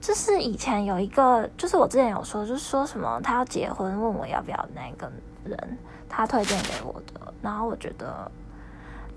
[0.00, 5.08] 这是以前有一个，就是我之前有说，就是说什么他要结婚，问我要不要那个
[5.44, 8.28] 人，他推荐给我的，然后我觉得。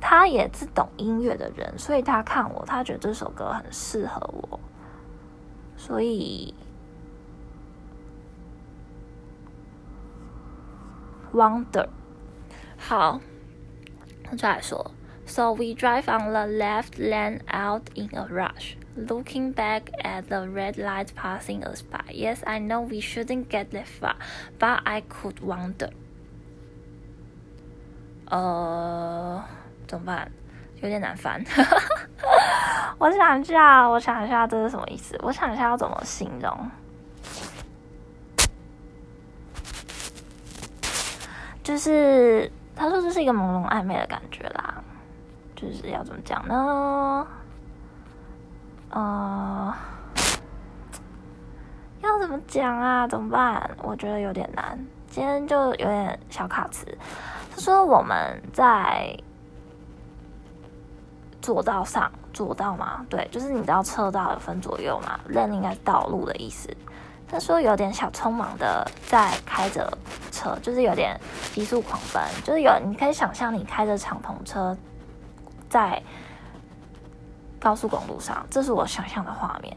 [0.06, 4.60] 他也是懂音乐的人，所以他看我，他觉得这首歌很适合我，
[5.78, 6.54] 所以
[11.36, 11.66] 《Wonder》
[12.78, 13.22] 好，
[14.38, 14.92] 再来说。
[15.26, 20.74] So we drive on the left lane out in a rush, looking back at the red
[20.74, 22.14] light passing us by.
[22.14, 24.16] Yes, I know we shouldn't get that far,
[24.60, 25.92] but I could wonder.
[28.26, 29.46] 呃。
[29.94, 30.28] 怎么办？
[30.82, 31.40] 有点难翻。
[32.98, 35.16] 我想一下，我想一下，这是什么意思？
[35.22, 36.72] 我想一下要怎么形容。
[41.62, 44.82] 就是他说这是一个朦胧暧昧的感觉啦。
[45.56, 47.28] 就是要怎么讲呢？
[48.90, 49.76] 呃，
[52.02, 53.08] 要怎么讲啊？
[53.08, 53.70] 怎么办？
[53.84, 54.76] 我觉得有点难。
[55.08, 56.98] 今天就有点小卡词。
[57.54, 59.16] 他说我们在。
[61.44, 66.70] 左道上，左道嘛，对，就是你知道车道有分左右嘛，lane 应该是道路的意思。
[67.28, 69.92] 他说有点小匆忙的在开着
[70.32, 71.20] 车，就是有点
[71.54, 74.76] 急速狂奔，就是有你可以想象你开着敞篷车
[75.70, 76.02] 在
[77.60, 79.76] 高速公路上，这是我想象的画面。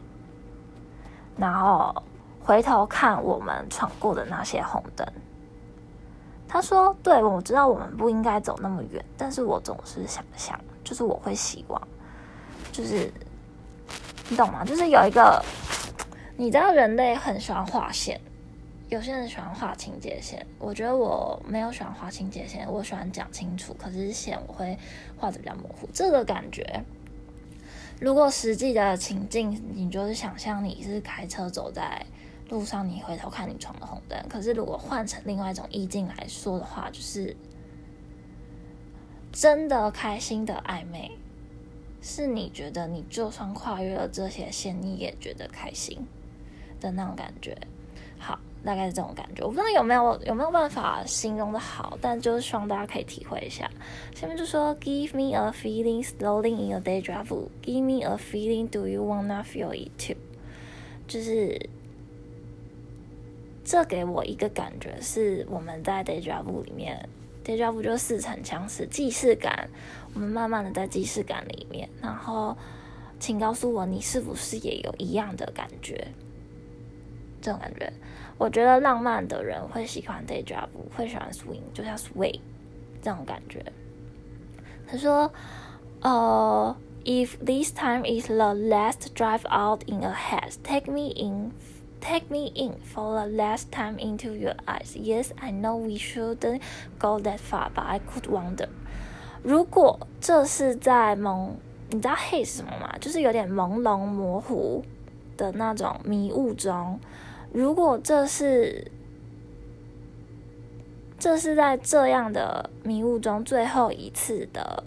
[1.36, 1.92] 然后
[2.44, 5.04] 回头看我们闯过的那些红灯，
[6.46, 11.88] 他说：“对，我知道我们不应该走那么远，但是我总是想象。”就是我会希望，
[12.70, 13.12] 就是
[14.28, 14.64] 你懂吗？
[14.64, 15.44] 就是有一个，
[16.36, 18.20] 你知道人类很喜欢画线，
[18.88, 20.46] 有些人喜欢画情节线。
[20.60, 23.74] 我觉得我没有喜欢画情节线，我喜欢讲清楚。
[23.74, 24.78] 可是线我会
[25.18, 25.88] 画的比较模糊。
[25.92, 26.84] 这个感觉，
[28.00, 32.00] 如果实际的情境，你就是想象你是开车走在
[32.48, 34.16] 路上，你回头看你闯的红灯。
[34.28, 37.36] 可是如果换成另外一种意境来说的话，就是。
[39.38, 41.10] 真的开心的暧昧，
[42.00, 45.98] 是你觉得你就算跨越了这些线，你也觉得开心
[46.80, 47.54] 的那种感觉。
[48.18, 49.44] 好，大概是这种感觉。
[49.44, 53.70] 我不知道有没有有没有办法形容的好，但就是希望大家可以体会一下。
[54.14, 57.50] 下面就说，Give me a feeling, slowing in a deja vu.
[57.62, 60.16] Give me a feeling, do you wanna feel it too？
[61.06, 61.68] 就是
[63.62, 67.06] 这给我一个感觉，是我们在 day drive 里面
[67.46, 69.70] ，deja vu 就是似曾相识，既视感。
[70.12, 72.56] 我们慢慢的在既视感里面，然后。
[73.18, 76.06] 请告诉我，你是不是也有一样的感觉？
[77.40, 77.90] 这种感觉，
[78.36, 82.38] 我觉得浪漫的人会喜欢 day job，会喜欢 swing，就像 sway
[83.00, 83.64] 这种感觉。
[84.86, 85.32] 他说
[86.02, 91.52] ：“呃，If this time is the last drive out in a haze, take me in,
[92.00, 94.96] take me in for the last time into your eyes.
[94.96, 96.60] Yes, I know we shouldn't
[96.98, 98.68] go that far, but I could wonder，
[99.42, 101.56] 如果这是在蒙。”
[101.88, 102.98] 你知道黑是什么吗？
[103.00, 104.84] 就是有点朦胧模糊
[105.36, 106.98] 的那种迷雾中。
[107.52, 108.90] 如果这是
[111.16, 114.82] 这是在这样的迷雾中最后一次的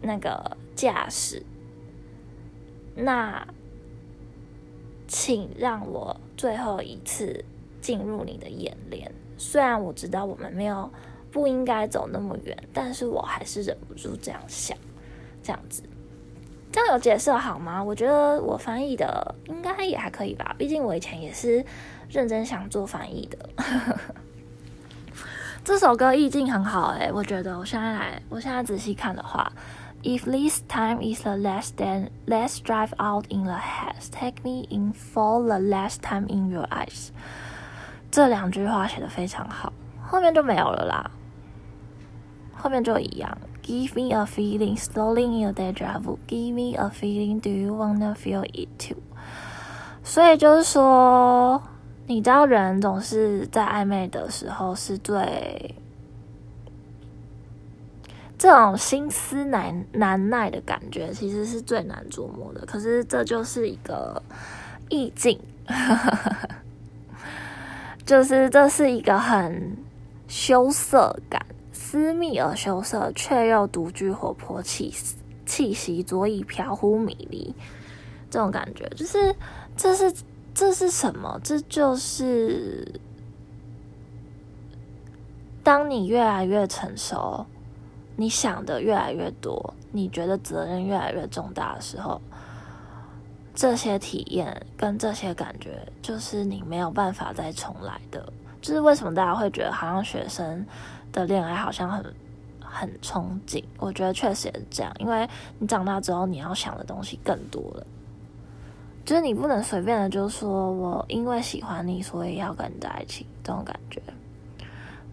[0.00, 1.44] 那个驾驶，
[2.94, 3.46] 那
[5.06, 7.44] 请让我最后一次
[7.80, 9.10] 进入你的眼帘。
[9.38, 10.90] 虽然我知道我们没有
[11.30, 14.76] 不应该走那么远，但是我还是忍不住这样想。
[15.42, 15.80] 这样子，
[16.72, 17.80] 这样有解释好吗？
[17.80, 21.64] 我觉得我翻译的应该也还可以吧，毕竟我以前也是
[22.08, 23.48] 认真想做翻译的。
[25.62, 29.52] 这首歌意境很好诶，我觉得我现在来，我现在仔细看的话
[30.05, 34.09] ，If this time is the last, then let's drive out in the haze.
[34.09, 37.09] Take me in for the last time in your eyes。
[38.09, 39.71] 这两句话写的非常好，
[40.01, 41.11] 后面就没有了啦，
[42.55, 43.37] 后面就一样。
[43.63, 46.17] Give me a feeling, slowing in a deja vu.
[46.27, 48.97] Give me a feeling, do you wanna feel it too?
[50.03, 51.61] 所以就是说，
[52.07, 55.75] 你知道，人总是在暧昧的时候是最
[58.38, 62.64] 这种心思难难耐的感觉，其实是最难琢磨的。
[62.66, 64.22] 可是这就是一个
[64.88, 65.38] 意境，
[68.04, 69.76] 就是这是一个很
[70.28, 71.44] 羞涩感。
[71.72, 77.54] 私密而羞涩，却又独具活泼气息气息，足以飘忽迷离。
[78.28, 79.34] 这种感觉，就是
[79.76, 80.12] 这是
[80.52, 81.40] 这是什么？
[81.44, 83.00] 这就是
[85.62, 87.46] 当你越来越成熟，
[88.16, 92.20] 你想的越来越多，你觉得责任越来越重大的时候，
[93.54, 98.32] 这些体验跟这些感觉，就是你没有办法再重来的。
[98.60, 100.66] 就是为什么大家会觉得好像学生？
[101.12, 102.04] 的恋爱好像很
[102.60, 105.26] 很憧憬，我觉得确实也是这样，因为
[105.58, 107.86] 你长大之后你要想的东西更多了，
[109.02, 114.02] 就是你不能随便的就说我因为喜欢你所以要跟你在一起这种感觉，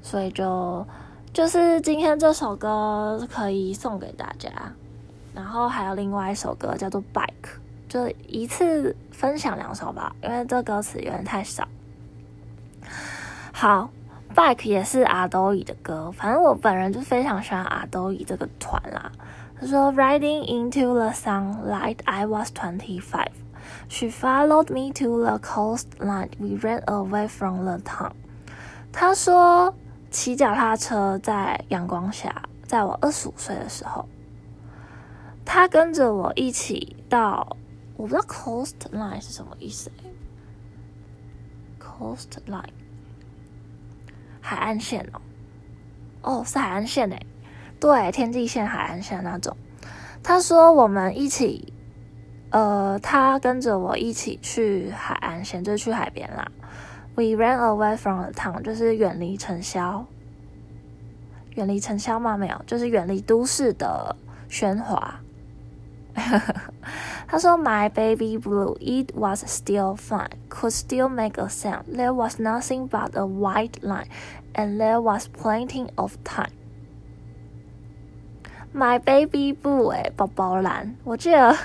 [0.01, 0.85] 所以就
[1.33, 4.51] 就是今天这首歌可以送给大家，
[5.33, 7.25] 然后还有另外一首歌叫做《Bike》，
[7.89, 11.67] 就一次分享两首吧，因为这歌词有点太少。
[13.51, 13.89] 好。
[14.35, 19.11] Bike 也是阿兜伊的歌，反正我本人就非常喜欢阿兜伊这个团啦。
[19.61, 23.29] 他说：“Riding into the sunlight, I was twenty-five.
[23.89, 26.29] She followed me to the coastline.
[26.39, 28.13] We ran away from the town.”
[28.91, 29.75] 他说
[30.13, 34.07] ：“骑脚踏车在阳光下，在我二十五岁的时候，
[35.43, 37.57] 他跟着我一起到……
[37.97, 39.91] 我不知道 coastline 是什么意思
[41.79, 42.69] ？coastline。”
[44.39, 45.21] 海岸线哦，
[46.21, 47.25] 哦，是海岸线诶，
[47.79, 49.57] 对，天际线、海岸线那种。
[50.21, 51.73] 他说我们一起，
[52.51, 56.51] 呃，他跟着我一起去海岸线，就是去海边啦。
[57.14, 60.06] We ran away from the town，就是远离尘嚣。
[61.56, 62.36] 远离尘嚣吗？
[62.36, 64.14] 没有，就是远离都市的
[64.48, 65.20] 喧哗。
[67.26, 71.84] 他说：“My baby blue, it was still fine, could still make a sound.
[71.94, 74.06] There was nothing but a white line,
[74.54, 76.52] and there was plenty of time.”
[78.72, 81.56] My baby blue，哎，宝宝蓝，我记得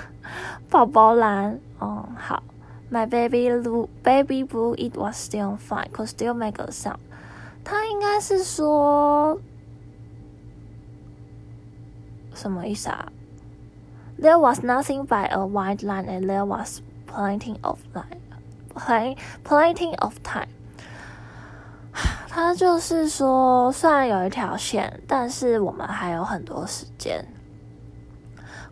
[0.69, 2.43] 宝宝蓝，哦，好。
[2.89, 6.99] My baby blue, baby blue, it was still fine, could still make a sound.
[7.63, 9.39] 他应该是说
[12.35, 13.07] 什么意思啊？
[14.19, 20.49] There was nothing but a white line, and there was plenty of line, plenty of time.
[22.29, 27.25] 他就是说，虽然有一条线，但是我们还有很多时间。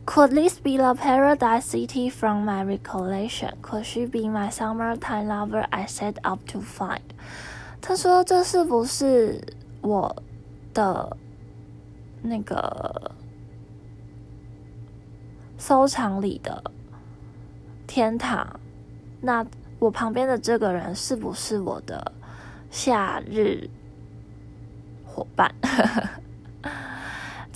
[0.07, 3.57] Could this be the paradise city from my recollection?
[3.61, 7.03] Could she be my summertime lover I set up to find?
[7.83, 9.43] 他说：“这是不是
[9.83, 10.23] 我
[10.73, 11.17] 的
[12.23, 13.11] 那个
[15.59, 16.63] 收藏里的
[17.87, 18.61] 天堂？
[19.21, 19.45] 那
[19.79, 22.13] 我旁边的这个人是不是我的
[22.71, 23.69] 夏日
[25.05, 25.53] 伙伴？”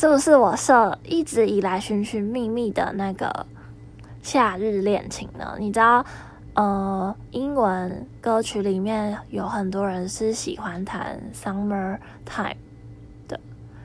[0.00, 3.44] 是不是我设一直以来寻寻觅觅的那个
[4.22, 5.56] 夏日恋情呢？
[5.58, 6.02] 你知道，
[6.54, 12.56] 呃，英文歌曲里面有很多人是喜欢弹 summer time
[13.28, 13.38] 的，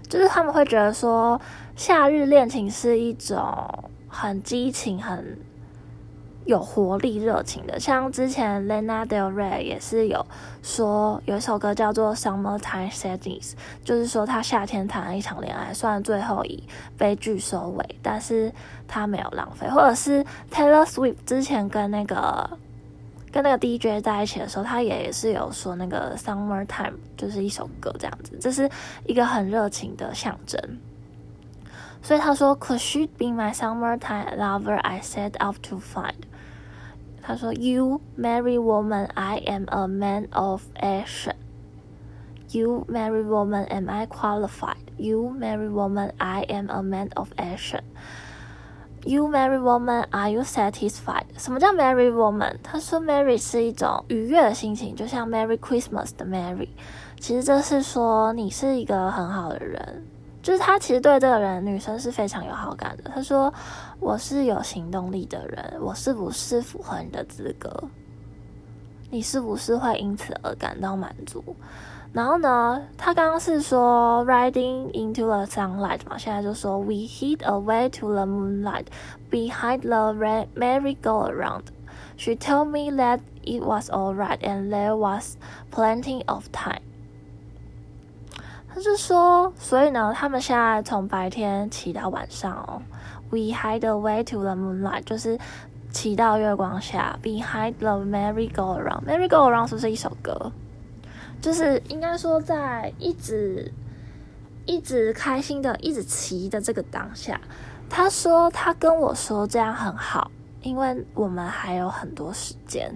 [0.08, 1.42] 就是他们会觉得说
[1.76, 3.38] 夏日恋情是一种
[4.08, 5.38] 很激情、很。
[6.46, 10.24] 有活力、热情的，像之前 Lena Del Rey 也是有
[10.62, 13.52] 说有一首歌叫做《Summertime Sadness》，
[13.84, 16.64] 就是说他夏天谈了一场恋爱，虽然最后以
[16.98, 18.52] 悲剧收尾，但是
[18.88, 19.68] 他没有浪费。
[19.68, 22.48] 或者是 Taylor Swift 之前跟那个
[23.32, 26.68] 跟那个 DJ 在一起的时候，他也是有说那个《Summertime》
[27.18, 28.70] 就是一首歌这样子，这是
[29.08, 30.62] 一个很热情的象征。
[32.04, 34.76] 所以他说：“Could she be my summertime lover?
[34.76, 36.14] I set out to find。”
[37.25, 41.35] 他说：“You marry woman, I am a man of action.
[42.51, 44.91] You marry woman, am I qualified?
[44.97, 47.83] You marry woman, I am a man of action.
[49.05, 51.25] You marry woman, are you satisfied？
[51.37, 52.57] 什么叫 marry woman？
[52.63, 56.69] 他说 marry 是一种愉悦的心情，就像 Merry Christmas 的 Merry。
[57.19, 60.05] 其实这是说你是一个很好的人。”
[60.46, 63.10] 就是他其实对这个人女生是非常有好感的。
[63.10, 63.52] 他说
[64.00, 67.72] ：“我是有行动力的人，我是不是符合你的资格？
[69.10, 71.44] 你是不是会因此而感到满足？”
[72.14, 78.86] 然后呢，他刚刚是说 “riding into the sunlight” 嘛，现在就说 “we hid away to the moonlight
[79.32, 80.14] behind the
[80.56, 81.64] merry go around.。
[82.18, 85.38] She told me that it was all right and there was
[85.72, 86.84] plenty of time.
[88.76, 92.82] 他就说，所以呢，他们现在从白天骑到晚上哦。
[93.30, 95.40] We hide away to the moonlight，就是
[95.94, 97.18] 骑到月光下。
[97.24, 100.52] Behind the merry go around，merry go around 是不是一首歌？
[101.42, 103.72] 就是应该说，在一直
[104.66, 107.40] 一直开心的一直骑的这个当下，
[107.90, 110.30] 他说他跟我说这样很好，
[110.62, 112.94] 因为我们还有很多时间。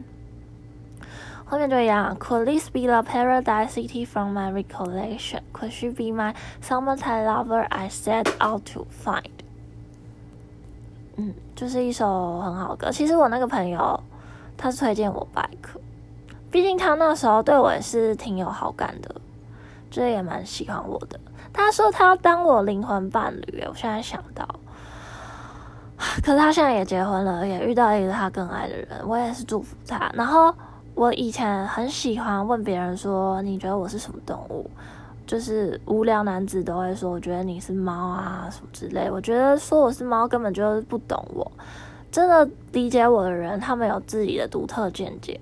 [1.50, 5.41] 后面就一样，Could this be the paradise city from my recollection?
[5.52, 9.32] Could she be my summertime lover I set out to find?
[11.18, 12.91] 嗯，就是一首很好歌。
[12.91, 14.00] 其实我那个朋友，
[14.56, 15.82] 他是推荐我拜课，
[16.52, 19.16] 毕竟他那时候对我也是挺有好感的，
[19.89, 21.20] 就也蛮喜欢我的。
[21.52, 24.47] 他说他要当我灵魂伴侣，我现在想到，
[26.22, 30.12] 可是他现在也结婚了，也遇到一个他更爱的人，我也是祝福他。
[30.14, 30.54] 然后。
[31.00, 34.70] 我以前很喜欢问别人说：“你觉得我是什么动物？”
[35.26, 41.50] 就是无聊男子都会说：“我觉得你是猫啊，什么之类。”我觉得说我是猫根本就不懂我。
[42.12, 45.39] 真的理解我的人，他们有自己的独特见解。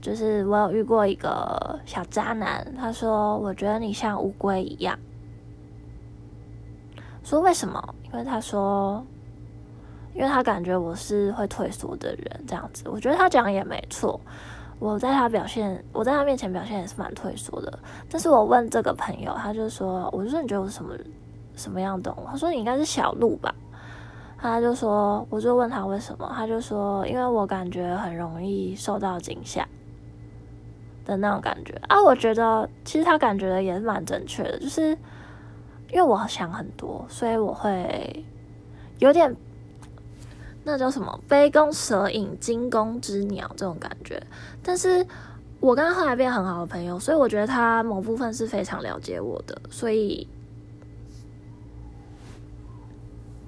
[0.00, 4.96] 就是我有遇过一个小渣男，他说：“我觉得你像乌龟一样。”
[7.24, 7.94] 说为什么？
[8.12, 9.04] 因为他说，
[10.14, 12.84] 因为他感觉我是会退缩的人，这样子。
[12.88, 14.20] 我觉得他讲也没错。
[14.82, 17.78] 我在他表现，我在他面前表现也是蛮退缩的。
[18.10, 20.92] 但是我问这个朋友，他就说：“我就说你觉得我什么
[21.54, 23.54] 什么样动物？”他说：“你应该是小鹿吧。”
[24.36, 29.64] 他就说：“我就问他为什么？”他就说：“因为我感觉很容易受到惊吓
[31.04, 34.88] 的那种感觉啊。”我觉得其实他感觉的也是蛮正确的，就是
[35.92, 38.24] 因为我想很多，所以我会
[38.98, 39.32] 有点。
[40.64, 44.22] 那叫什么“杯弓蛇影，惊弓之鸟”这种感觉，
[44.62, 45.04] 但是
[45.58, 50.28] 我跟他后来变很好的朋友，所以我觉得他某部分是非常了解我的，所以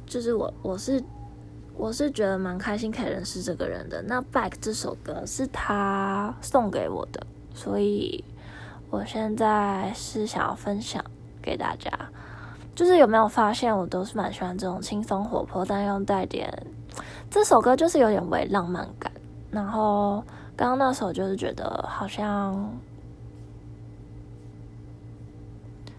[0.06, 1.02] 就是我我是
[1.76, 4.02] 我是觉得蛮开心可以认识这个人的。
[4.02, 8.24] 那《Back》这首歌是他送给我的，所以
[8.90, 11.04] 我现在是想要分享
[11.40, 11.90] 给大家。
[12.74, 16.52] 就是有没有发现，我都是蛮喜欢这种轻松活泼，但又带点。
[17.34, 19.10] 这首歌就是有点微浪漫感，
[19.50, 20.22] 然后
[20.54, 22.72] 刚刚那首就是觉得好像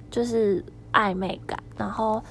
[0.09, 0.63] 就是
[0.93, 2.23] 暧昧感，然后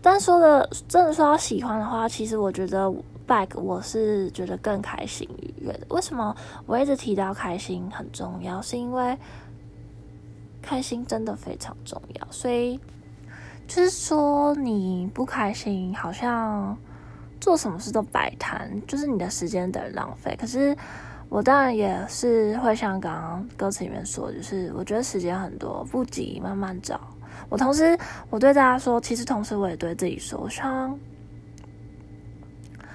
[0.00, 2.88] 但说的真的说要喜欢的话，其实我觉得
[3.26, 5.80] back 我是觉得更开心愉悦的。
[5.88, 6.32] 为什么
[6.64, 8.62] 我一直提到开心很重要？
[8.62, 9.18] 是因为
[10.62, 12.78] 开心真的非常重要，所以
[13.66, 16.78] 就是说你不开心好像。
[17.44, 20.34] 做什么事都摆摊，就是你的时间等于浪费。
[20.40, 20.74] 可是
[21.28, 26.98] 我当然也是会像刚刚歌词里面说，就是我觉得时间很多，不急，慢慢找。
[27.50, 27.98] 我同时
[28.30, 30.98] 我对大家说，其实同时我也对自己说，我希望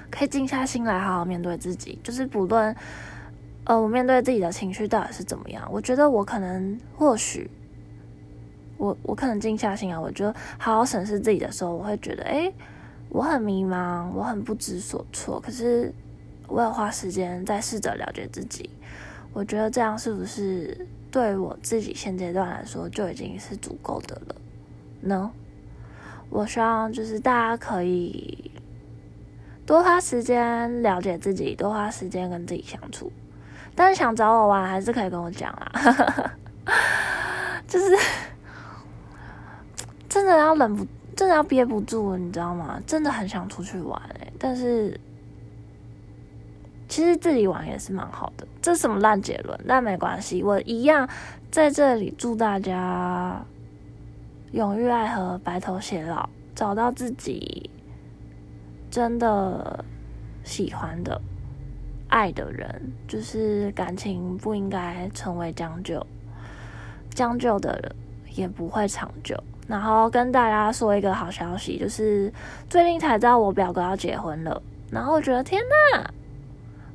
[0.10, 2.00] 可以静下心来，好好面对自己。
[2.04, 2.76] 就是不论
[3.66, 7.48] 呃我面对自己的情绪到底是怎么样，我觉得我可能或许。
[8.78, 12.52] 我我可能静下心来，我就好好审视自己的时候，我会觉得，哎，
[13.10, 15.40] 我很迷茫，我很不知所措。
[15.40, 15.94] 可是
[16.48, 18.70] 我有花时间在试着了解自己，
[19.34, 24.36] 我觉得这样是不是对我自己现阶段来说就已经是足够的了
[25.02, 25.32] 呢？
[26.30, 28.52] 我希望就是大家可以
[29.66, 33.12] 多花时间了解自己，多花时间跟自己相处。
[33.76, 36.34] 但是想找我玩，还是可以跟我讲啦，
[37.68, 37.98] 就是。
[40.10, 40.84] 真的要忍不，
[41.20, 42.82] 真的要憋不住，你知道吗？
[42.88, 44.98] 真的很想出去玩哎，但是
[46.88, 48.48] 其实自己玩也是蛮好的。
[48.62, 49.60] 这什么烂结论？
[49.68, 51.10] 但没关系，我一样
[51.52, 53.46] 在这里祝大家
[54.54, 57.70] 永浴爱河，白头偕老，找到自己
[58.90, 59.84] 真的
[60.46, 61.22] 喜欢的
[62.08, 62.94] 爱的人。
[63.10, 66.02] 就是感情不应该成为将就，
[67.14, 67.94] 将就的人
[68.36, 69.36] 也不会长久。
[69.70, 72.34] 然后跟大家说一个好消息，就是
[72.68, 74.60] 最近才知道我表哥要结婚了。
[74.90, 75.62] 然后我觉得天
[75.94, 76.04] 呐，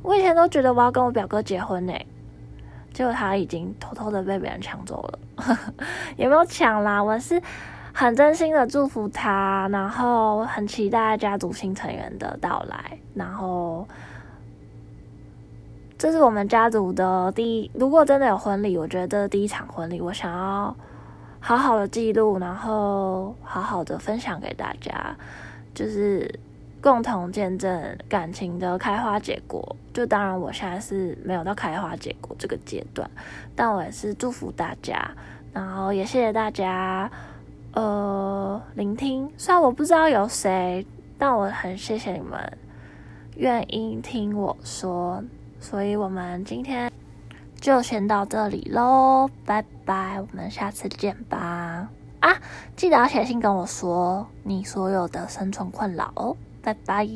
[0.03, 1.95] 我以前都觉得我要跟我表哥结婚呢，
[2.93, 5.19] 结果他已经偷偷的被别人抢走了。
[6.19, 7.01] 有没有抢啦？
[7.01, 7.41] 我是
[7.93, 12.99] 很真心的祝福他，然后很期待家族新成员的到来。
[13.15, 13.87] 然后
[15.97, 20.75] 这是我们家族的第一，如果真的有婚礼，我觉得第一场婚礼，我想要。
[21.47, 25.15] 好好的记录，然后好好的分享给大家，
[25.75, 26.41] 就是
[26.81, 29.77] 共同见证感情的开花结果。
[29.93, 33.11] 就当然我现在是没有到开花结果这个阶段，
[33.55, 35.11] 但我也是祝福大家，
[35.53, 37.11] 然后也谢谢大家，
[37.75, 39.31] 呃，聆听。
[39.37, 40.87] 虽然我不知道有谁，
[41.19, 42.41] 但我很谢谢你们
[43.37, 45.23] 愿意听我说，
[45.61, 46.91] 所以我们今天。
[47.65, 51.89] 就先到这里喽，拜拜，我们下次见吧！
[52.21, 52.37] 啊，
[52.77, 57.09] 记得要写信跟我说你所有的生存困扰哦，拜拜。